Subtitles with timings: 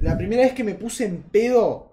[0.00, 1.92] La primera vez que me puse en pedo.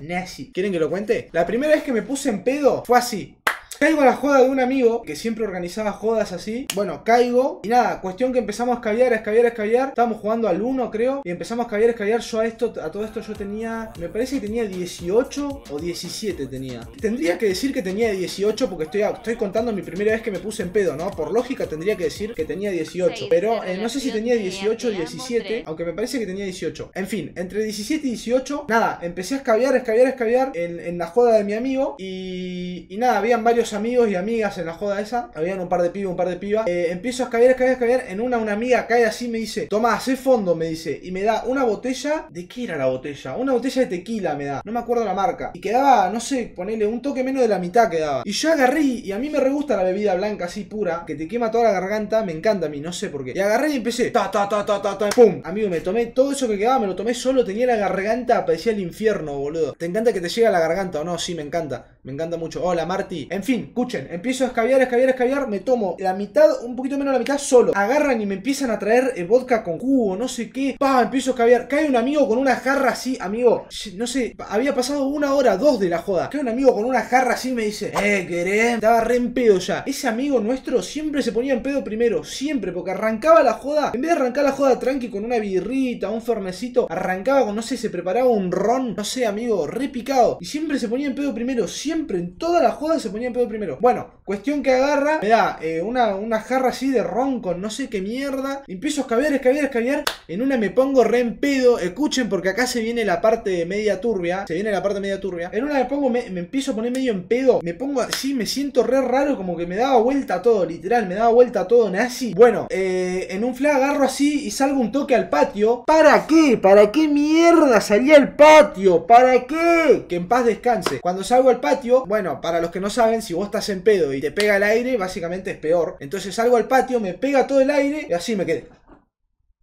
[0.00, 0.52] Nazi.
[0.52, 1.28] ¿Quieren que lo cuente?
[1.32, 3.37] La primera vez que me puse en pedo fue así.
[3.78, 6.66] Caigo a la joda de un amigo que siempre organizaba jodas así.
[6.74, 7.60] Bueno, caigo.
[7.62, 9.88] Y nada, cuestión que empezamos a escabiar, a escabiar, a escabiar.
[9.90, 11.22] Estábamos jugando al 1, creo.
[11.24, 12.20] Y empezamos a escabiar, a escabiar.
[12.20, 13.92] Yo a esto, a todo esto yo tenía.
[14.00, 16.80] Me parece que tenía 18 o 17 tenía.
[17.00, 20.40] Tendría que decir que tenía 18 porque estoy, estoy contando mi primera vez que me
[20.40, 21.12] puse en pedo, ¿no?
[21.12, 23.26] Por lógica tendría que decir que tenía 18.
[23.30, 25.62] Pero eh, no sé si tenía 18 o 17.
[25.66, 26.90] Aunque me parece que tenía 18.
[26.96, 28.66] En fin, entre 17 y 18.
[28.68, 31.94] Nada, empecé a escabiar, a escabiar, a escabiar en, en la joda de mi amigo.
[32.00, 35.30] Y, y nada, habían varios amigos y amigas en la joda esa.
[35.34, 36.66] Habían un par de pibes, un par de pibas.
[36.66, 38.04] Eh, empiezo a escabear, escabear, escabear.
[38.08, 40.98] En una, una amiga cae así me dice: Toma, hace fondo, me dice.
[41.02, 42.26] Y me da una botella.
[42.30, 43.36] ¿De qué era la botella?
[43.36, 44.62] Una botella de tequila me da.
[44.64, 45.50] No me acuerdo la marca.
[45.54, 48.22] Y quedaba, no sé, ponele un toque menos de la mitad quedaba.
[48.24, 51.14] Y yo agarré, y a mí me re gusta la bebida blanca así pura, que
[51.14, 52.24] te quema toda la garganta.
[52.24, 53.32] Me encanta a mí, no sé por qué.
[53.34, 54.10] Y agarré y empecé.
[54.10, 55.08] Ta, ta, ta, ta, ta, ta.
[55.10, 55.40] Pum.
[55.44, 57.44] Amigo, me tomé todo eso que quedaba, me lo tomé solo.
[57.44, 59.72] Tenía la garganta, parecía el infierno, boludo.
[59.72, 61.18] ¿Te encanta que te llegue a la garganta o no?
[61.18, 61.86] Sí, me encanta.
[62.02, 62.62] Me encanta mucho.
[62.64, 63.28] Hola, Marty.
[63.30, 65.48] En fin, escuchen, empiezo a escabiar, escabiar, escabiar.
[65.48, 67.72] Me tomo la mitad, un poquito menos la mitad solo.
[67.74, 70.76] Agarran y me empiezan a traer eh, vodka con jugo, no sé qué.
[70.78, 71.68] Pa, empiezo a escabiar.
[71.68, 73.66] Cae un amigo con una jarra así, amigo.
[73.94, 76.30] No sé, había pasado una hora, dos de la joda.
[76.30, 78.74] Cae un amigo con una jarra así y me dice, eh, querés.
[78.74, 79.84] Estaba re en pedo ya.
[79.86, 83.92] Ese amigo nuestro siempre se ponía en pedo primero, siempre, porque arrancaba la joda.
[83.94, 87.62] En vez de arrancar la joda tranqui con una birrita, un fernecito, arrancaba con, no
[87.62, 90.38] sé, se preparaba un ron, no sé, amigo, re picado.
[90.40, 93.34] Y siempre se ponía en pedo primero, siempre, en toda la joda se ponía en
[93.34, 93.78] pedo primero.
[93.80, 97.70] Bueno, cuestión que agarra, me da eh, una, una jarra así de ron con no
[97.70, 98.62] sé qué mierda.
[98.66, 100.04] Empiezo a escabiar, escabiar, escabiar.
[100.26, 101.78] En una me pongo re en pedo.
[101.78, 104.44] Escuchen, porque acá se viene la parte media turbia.
[104.46, 105.50] Se viene la parte media turbia.
[105.52, 107.60] En una me pongo, me, empiezo a poner medio en pedo.
[107.62, 111.14] Me pongo así, me siento re raro, como que me daba vuelta todo, literal, me
[111.14, 112.34] daba vuelta todo, nazi.
[112.34, 115.84] Bueno, eh, en un flag agarro así y salgo un toque al patio.
[115.86, 116.58] ¿Para qué?
[116.60, 119.06] ¿Para qué mierda salí al patio?
[119.06, 120.06] ¿Para qué?
[120.08, 121.00] Que en paz descanse.
[121.00, 124.12] Cuando salgo al patio, bueno, para los que no saben, si vos estás en pedo
[124.12, 125.96] y te pega el aire, básicamente es peor.
[126.00, 128.66] Entonces salgo al patio, me pega todo el aire y así me quedé.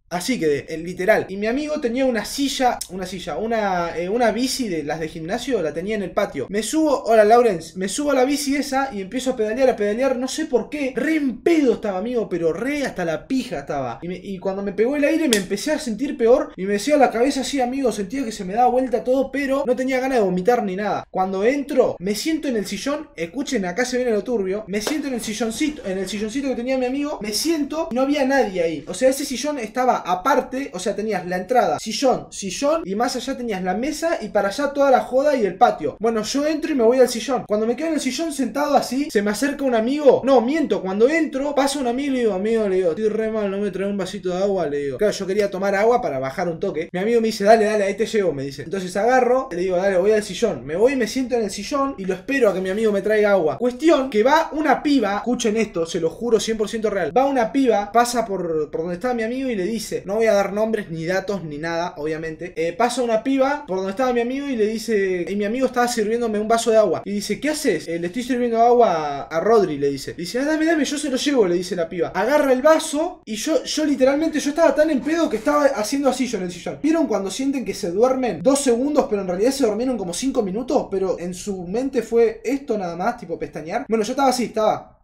[0.08, 1.26] Así quedé, el literal.
[1.28, 5.08] Y mi amigo tenía una silla, una silla, una, eh, una bici de las de
[5.08, 6.46] gimnasio, la tenía en el patio.
[6.48, 9.74] Me subo, hola Lawrence, me subo a la bici esa y empiezo a pedalear, a
[9.74, 10.92] pedalear, no sé por qué.
[10.94, 13.98] Re en pedo estaba, amigo, pero re hasta la pija estaba.
[14.02, 17.10] Y, cuando me pegó el aire me empecé a sentir peor y me decía la
[17.10, 20.24] cabeza así, amigo, sentía que se me daba vuelta todo, pero no tenía ganas de
[20.24, 21.04] vomitar ni nada.
[21.10, 25.08] Cuando entro, me siento en el sillón, escuchen, acá se viene lo turbio, me siento
[25.08, 28.62] en el silloncito, en el silloncito que tenía mi amigo, me siento no había nadie
[28.62, 28.84] ahí.
[28.86, 33.16] O sea, ese sillón estaba aparte, o sea, tenías la entrada, sillón, sillón y más
[33.16, 35.96] allá tenías la mesa y para allá toda la joda y el patio.
[35.98, 37.44] Bueno, yo entro y me voy al sillón.
[37.46, 40.22] Cuando me quedo en el sillón sentado así, se me acerca un amigo.
[40.24, 43.30] No, miento, cuando entro, pasa un amigo y le digo, amigo, le digo, estoy re
[43.30, 44.98] mal, no me trae un vasito de agua, le digo.
[44.98, 46.88] Claro, yo quería tomar agua para bajar un toque.
[46.92, 48.62] Mi amigo me dice, dale, dale, ahí te llevo, me dice.
[48.62, 50.64] Entonces agarro, le digo, dale, voy al sillón.
[50.64, 52.92] Me voy y me siento en el sillón y lo espero a que mi amigo
[52.92, 53.58] me traiga agua.
[53.58, 57.16] Cuestión que va una piba, escuchen esto, se lo juro 100% real.
[57.16, 60.26] Va una piba, pasa por, por donde estaba mi amigo y le dice, no voy
[60.26, 62.52] a dar nombres ni datos ni nada, obviamente.
[62.56, 65.66] Eh, pasa una piba por donde estaba mi amigo y le dice, y mi amigo
[65.66, 67.02] estaba sirviéndome un vaso de agua.
[67.04, 67.86] Y dice, ¿qué haces?
[67.88, 70.14] "Eh, le estoy sirviendo agua a, a Rodri, le dice.
[70.14, 72.08] Dice, ah, dame, dame, yo se lo llevo, le dice la piba.
[72.08, 76.08] Agarra el vaso y yo, yo literalmente, yo estaba tan en pedo que estaba haciendo
[76.08, 76.78] así yo en el sillón.
[76.82, 80.42] ¿Vieron cuando sienten que se duermen dos segundos, pero en realidad se durmieron como cinco
[80.42, 80.88] minutos?
[80.90, 83.86] Pero en su mente fue esto nada más, tipo pestañear.
[83.88, 84.95] Bueno, yo estaba así, estaba.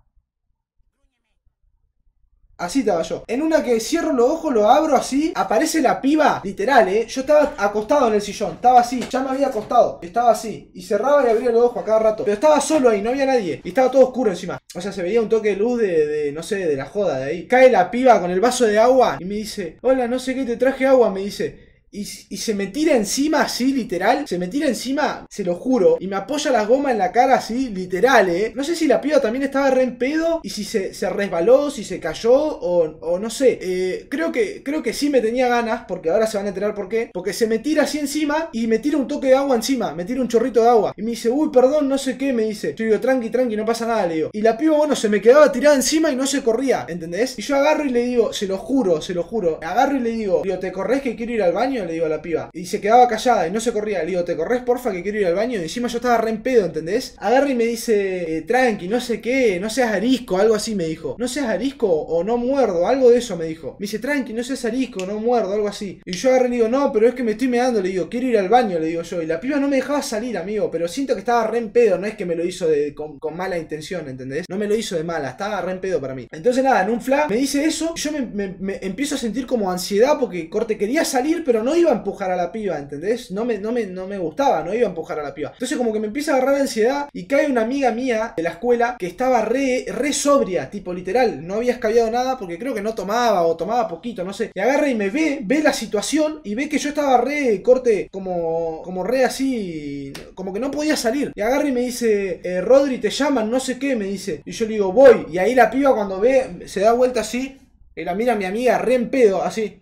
[2.62, 3.24] Así estaba yo.
[3.26, 7.06] En una que cierro los ojos, lo abro así, aparece la piba, literal, eh.
[7.08, 10.70] Yo estaba acostado en el sillón, estaba así, ya me había acostado, estaba así.
[10.72, 12.22] Y cerraba y abría los ojos a cada rato.
[12.22, 13.60] Pero estaba solo ahí, no había nadie.
[13.64, 14.60] Y estaba todo oscuro encima.
[14.76, 17.18] O sea, se veía un toque de luz de, de, no sé, de la joda
[17.18, 17.48] de ahí.
[17.48, 20.44] Cae la piba con el vaso de agua y me dice, hola, no sé qué,
[20.44, 21.71] te traje agua, me dice.
[21.94, 24.26] Y, se me tira encima así, literal.
[24.26, 25.98] Se me tira encima, se lo juro.
[26.00, 28.52] Y me apoya las gomas en la cara así, literal, eh.
[28.54, 30.40] No sé si la piba también estaba re en pedo.
[30.42, 32.32] Y si se, se resbaló, si se cayó.
[32.32, 33.58] O, o no sé.
[33.60, 35.84] Eh, creo, que, creo que sí me tenía ganas.
[35.86, 37.10] Porque ahora se van a enterar por qué.
[37.12, 38.48] Porque se me tira así encima.
[38.52, 39.94] Y me tira un toque de agua encima.
[39.94, 40.94] Me tira un chorrito de agua.
[40.96, 42.32] Y me dice, uy, perdón, no sé qué.
[42.32, 42.74] Me dice.
[42.74, 44.30] Yo digo, tranqui, tranqui, no pasa nada, le digo.
[44.32, 46.86] Y la piba, bueno, se me quedaba tirada encima y no se corría.
[46.88, 47.38] ¿Entendés?
[47.38, 49.60] Y yo agarro y le digo, se lo juro, se lo juro.
[49.62, 51.81] Agarro y le digo, digo, ¿te corres que quiero ir al baño?
[51.84, 52.50] Le digo a la piba.
[52.52, 54.00] Y se quedaba callada y no se corría.
[54.00, 55.58] Le digo, ¿te corres porfa que quiero ir al baño?
[55.58, 57.14] Y encima yo estaba re en pedo, ¿entendés?
[57.18, 60.84] Agarra y me dice, eh, tranqui, no sé qué, no seas arisco, algo así me
[60.84, 61.16] dijo.
[61.18, 63.76] No seas arisco o no muerdo, algo de eso me dijo.
[63.78, 66.00] Me dice, tranqui, no seas arisco, no muerdo, algo así.
[66.04, 68.08] Y yo agarré y le digo, no, pero es que me estoy meando, le digo,
[68.08, 69.22] quiero ir al baño, le digo yo.
[69.22, 71.98] Y la piba no me dejaba salir, amigo, pero siento que estaba re en pedo,
[71.98, 74.44] no es que me lo hizo de, con, mala intención, ¿entendés?
[74.48, 76.26] No me lo hizo de mala, estaba re en pedo para mí.
[76.30, 79.70] Entonces nada, en un flash me dice eso, yo me- me empiezo a sentir como
[79.70, 83.30] ansiedad porque corte quería salir, pero no no iba a empujar a la piba, ¿entendés?
[83.30, 85.52] No me, gustaba, no iba a empujar a la piba.
[85.52, 88.50] Entonces como que me empieza a agarrar ansiedad y cae una amiga mía de la
[88.50, 92.82] escuela que estaba re, re sobria, tipo literal, no había escabiado nada porque creo que
[92.82, 94.50] no tomaba o tomaba poquito, no sé.
[94.54, 98.08] Y agarra y me ve, ve la situación y ve que yo estaba re corte,
[98.10, 101.32] como, como re así, como que no podía salir.
[101.34, 104.42] Y agarra y me dice, eh, Rodri, te llaman, no sé qué, me dice.
[104.44, 105.26] Y yo le digo, voy.
[105.32, 107.58] Y ahí la piba cuando ve, se da vuelta así,
[107.96, 109.81] y la mira a mi amiga re en pedo, así.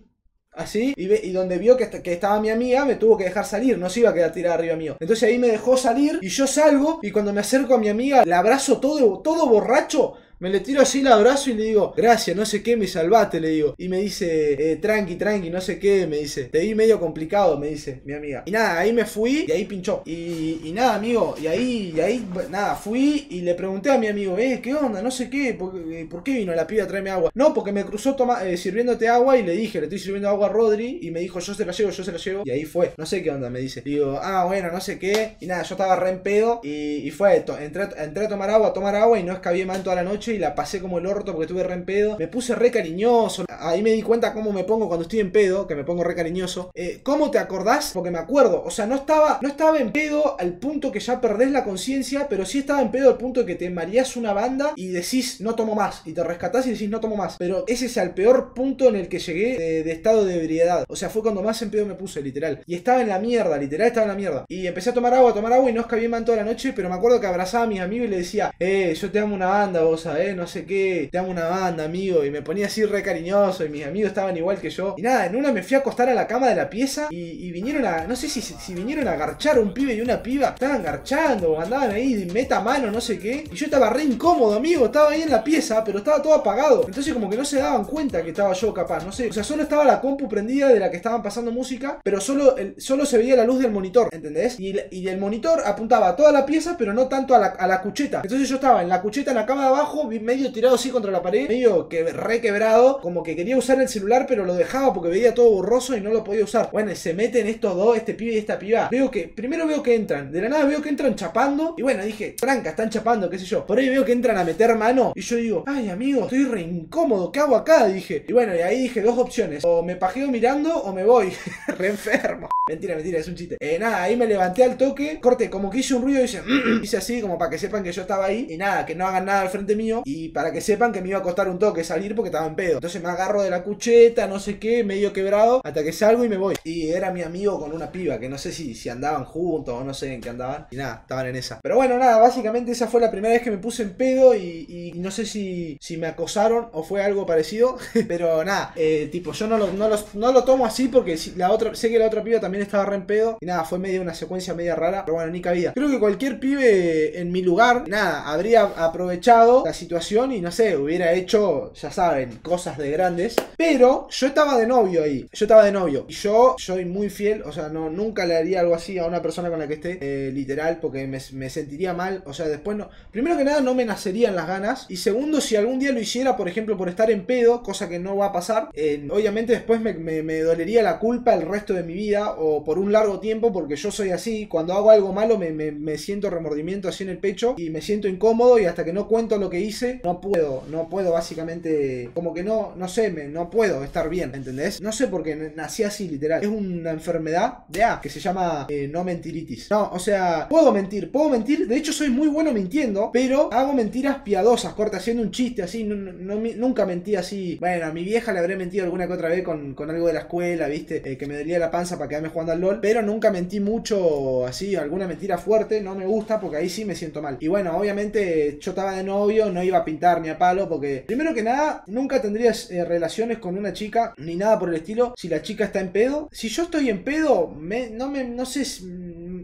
[0.53, 3.47] Así, y, ve, y donde vio que, que, estaba mi amiga, me tuvo que dejar
[3.47, 4.97] salir, no se iba a quedar tirada arriba mío.
[4.99, 8.25] Entonces ahí me dejó salir y yo salgo y cuando me acerco a mi amiga,
[8.25, 12.35] la abrazo todo, todo borracho, me le tiro así el abrazo y le digo, gracias,
[12.35, 13.75] no sé qué, me salvaste, le digo.
[13.77, 16.45] Y me dice, eh, tranqui, tranqui, no sé qué, me dice.
[16.45, 18.43] Te vi medio complicado, me dice mi amiga.
[18.47, 20.03] Y nada, ahí me fui y ahí pinchó.
[20.07, 24.39] Y, nada, amigo, y ahí, y ahí, nada, fui y le pregunté a mi amigo,
[24.39, 25.03] eh, ¿qué onda?
[25.03, 27.31] No sé qué, ¿por, eh, qué vino la piba a traerme agua?
[27.35, 30.51] No, porque me cruzó eh, sirviéndote agua y le dije, le estoy sirviendo agua a
[30.51, 32.45] Rodri y me dijo, yo se la llevo, yo se la llevo.
[32.47, 33.83] Y ahí fue, no sé qué onda, me dice.
[33.83, 35.37] Digo, ah, bueno, no sé qué.
[35.41, 37.59] Y nada, yo estaba re en pedo y, fue esto.
[37.59, 40.30] Entré, entré a tomar agua, a tomar agua y no escabé mal toda la noche
[40.33, 42.17] y la pasé como el porque estuve re en pedo.
[42.19, 43.45] Me puse re cariñoso.
[43.49, 46.15] Ahí me di cuenta cómo me pongo cuando estoy en pedo, que me pongo re
[46.15, 46.71] cariñoso.
[46.75, 47.91] Eh, ¿Cómo te acordás?
[47.93, 48.63] Porque me acuerdo.
[48.65, 52.27] O sea, no estaba, no estaba en pedo al punto que ya perdés la conciencia,
[52.29, 55.55] pero sí estaba en pedo al punto que te mareás una banda y decís no
[55.55, 56.03] tomo más.
[56.05, 57.37] Y te rescatás y decís no tomo más.
[57.39, 60.85] Pero ese es el peor punto en el que llegué de, estado de ebriedad.
[60.89, 62.63] O sea, fue cuando más en pedo me puse, literal.
[62.67, 64.45] Y estaba en la mierda, literal estaba en la mierda.
[64.49, 66.73] Y empecé a tomar agua, a tomar agua y no escabé man toda la noche,
[66.75, 69.35] pero me acuerdo que abrazaba a mis amigos y le decía, eh, yo te amo
[69.35, 72.25] una banda, vos, eh, no sé qué, te amo una banda, amigo.
[72.25, 74.95] Y me ponía así re cariñoso y mis amigos estaban igual que yo.
[74.97, 77.51] Y nada, en una me fui a acostar a la cama de la pieza y,
[77.51, 80.49] vinieron a, no sé si, vinieron a garchar un pibe y una piba.
[80.51, 83.45] Estaban garchando, andaban ahí, meta mano, no sé qué.
[83.51, 84.87] Y yo estaba re incómodo, amigo.
[84.87, 86.85] Estaba ahí en la pieza, pero estaba todo apagado.
[86.87, 89.29] Entonces como que no se daban cuenta que estaba yo capaz, no sé.
[89.29, 92.55] O sea, solo estaba la compu prendida de la que estaban pasando música, pero solo,
[92.79, 94.59] solo se veía la luz del monitor, ¿entendés?
[94.59, 97.67] Y, y el monitor apuntaba a toda la pieza, pero no tanto a la, a
[97.67, 98.21] la cucheta.
[98.23, 101.13] Entonces yo estaba en la cucheta en la cama de abajo, medio tirado así contra
[101.13, 105.11] la pared, medio que requebrado, como que quería usar el celular, pero lo dejaba porque
[105.11, 106.71] veía todo borroso y no lo podía usar.
[106.73, 108.89] Bueno, se meten estos dos, este pibe y esta piba.
[108.91, 112.03] Veo que, primero veo que entran, de la nada veo que entran chapando, y bueno,
[112.05, 113.67] dije, Franca, están chapando, qué sé yo.
[113.67, 116.63] Por ahí veo que entran a meter mano, y yo digo, ay amigo, estoy re
[116.63, 117.87] incómodo, ¿qué hago acá?
[117.87, 118.25] Dije.
[118.27, 121.33] Y bueno, y ahí dije dos opciones, o me pajeo mirando o me voy,
[121.79, 122.49] re enfermo.
[122.69, 123.57] Mentira, mentira, es un chiste.
[123.59, 126.43] Eh, nada, ahí me levanté al toque, corte, como que hice un ruido y hice,
[126.83, 129.25] hice así, como para que sepan que yo estaba ahí, y nada, que no hagan
[129.25, 131.85] nada al frente mío, y para que sepan que me iba a costar un toque
[131.85, 132.75] salir porque estaba en pedo.
[132.75, 136.29] Entonces me agarro de la cucheta, no sé qué, medio quebrado, hasta que salgo y
[136.29, 136.57] me voy.
[136.65, 139.85] Y era mi amigo con una piba, que no sé si, si andaban juntos o
[139.85, 140.67] no sé en qué andaban.
[140.71, 141.61] Y nada, estaban en esa.
[141.63, 144.93] Pero bueno, nada, básicamente esa fue la primera vez que me puse en pedo y,
[144.97, 147.77] no sé si, si me acosaron o fue algo parecido.
[148.09, 151.75] Pero nada, eh, tipo, yo no lo, no, no lo tomo así porque la otra,
[151.75, 153.39] sé que la otra piba también estaba re en pedo.
[153.41, 155.05] Y nada, fue medio una secuencia media rara.
[155.05, 155.73] Pero bueno, ni cabida.
[155.75, 160.77] Creo que cualquier pibe en mi lugar, nada, habría aprovechado la situación y no sé,
[160.77, 163.35] hubiera hecho, ya saben, cosas de grandes.
[163.57, 165.27] Pero yo estaba de novio ahí.
[165.33, 166.07] Yo estaba de novio.
[166.09, 167.43] Y yo soy muy fiel.
[167.43, 169.99] O sea, no, nunca le haría algo así a una persona con la que esté.
[170.01, 172.23] Eh, literal, porque me, sentiría mal.
[172.27, 172.89] O sea, después no.
[173.11, 174.87] Primero que nada, no me nacerían las ganas.
[174.89, 177.99] Y segundo, si algún día lo hiciera, por ejemplo, por estar en pedo, cosa que
[177.99, 178.69] no va a pasar.
[179.11, 182.35] obviamente después me, me, dolería la culpa el resto de mi vida.
[182.39, 184.47] O por un largo tiempo, porque yo soy así.
[184.47, 187.57] Cuando hago algo malo, me, me siento remordimiento así en el pecho.
[187.59, 188.59] Y me siento incómodo.
[188.59, 189.70] Y hasta que no cuento lo que hice,
[190.05, 190.65] no puedo.
[190.71, 192.11] No puedo básicamente.
[192.15, 194.81] Como que no, no sé, me, no puedo estar bien, ¿entendés?
[194.81, 196.43] No sé por qué nací así, literal.
[196.43, 199.71] Es una enfermedad de A que se llama eh, no mentiritis.
[199.71, 201.67] No, o sea, puedo mentir, puedo mentir.
[201.67, 205.85] De hecho, soy muy bueno mintiendo, pero hago mentiras piadosas, corta, haciendo un chiste así.
[205.85, 207.57] Nunca mentí así.
[207.61, 210.21] Bueno, a mi vieja le habré mentido alguna que otra vez con, algo de la
[210.21, 211.03] escuela, ¿viste?
[211.05, 212.81] Eh, que me dolía la panza para quedarme jugando al LOL.
[212.81, 215.81] Pero nunca mentí mucho así, alguna mentira fuerte.
[215.81, 217.37] No me gusta porque ahí sí me siento mal.
[217.41, 221.05] Y bueno, obviamente yo estaba de novio, no iba a pintar ni a palo porque,
[221.07, 225.15] primero que nada, nunca tendrías eh, relaciones con una chica ni nada por el estilo
[225.17, 226.29] si la chica está en pedo.
[226.33, 228.65] Si yo estoy en pedo, me, no me no sé,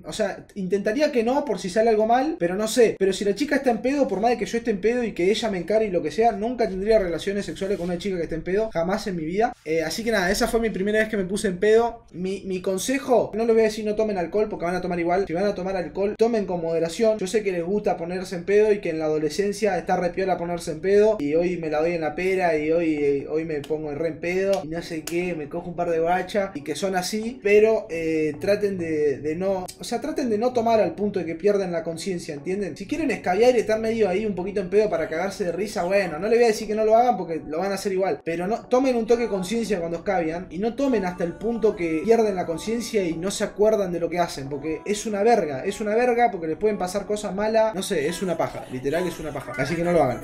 [0.06, 2.96] o sea, intentaría que no por si sale algo mal, pero no sé.
[2.98, 5.02] Pero si la chica está en pedo, por más de que yo esté en pedo
[5.04, 7.98] y que ella me encare y lo que sea, nunca tendría relaciones sexuales con una
[7.98, 9.52] chica que esté en pedo, jamás en mi vida.
[9.64, 12.04] Eh, así que nada, esa fue mi primera vez que me puse en pedo.
[12.12, 14.98] Mi, mi consejo, no les voy a decir no tomen alcohol porque van a tomar
[14.98, 15.26] igual.
[15.26, 17.18] Si van a tomar alcohol, tomen con moderación.
[17.18, 20.10] Yo sé que les gusta ponerse en pedo y que en la adolescencia está re
[20.10, 21.16] piola ponerse en pedo.
[21.20, 23.98] Y hoy me la doy en la pera y hoy, eh, hoy me pongo en
[23.98, 26.74] re en pedo y no sé qué, me cojo un par de bacha y que
[26.74, 27.40] son así.
[27.42, 31.26] Pero eh, traten de, de no, o sea, traten de no tomar al punto de
[31.26, 32.76] que pierden la conciencia, ¿entienden?
[32.76, 35.84] Si quieren escabiar y estar medio ahí un poquito en pedo para cagarse de risa,
[35.84, 37.92] bueno, no le voy a decir que no lo hagan porque lo van a hacer
[37.92, 38.20] igual.
[38.24, 41.76] Pero no tomen un toque de conciencia cuando escabian y no tomen hasta el punto
[41.76, 45.22] que pierden la conciencia y no se acuerdan de lo que hacen, porque es una
[45.22, 48.64] verga, es una verga porque les pueden pasar cosas malas, no sé, es una paja,
[48.72, 49.52] literal es una paja.
[49.56, 50.20] Así que no lo hagan.